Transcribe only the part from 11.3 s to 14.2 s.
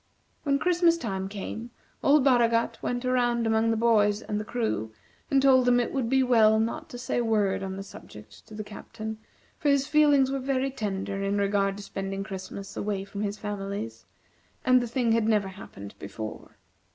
regard to spending Christmas away from his families,